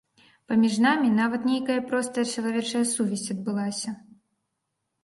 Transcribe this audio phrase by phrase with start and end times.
[0.51, 3.89] Паміж намі нават нейкая простая чалавечая сувязь адбылася.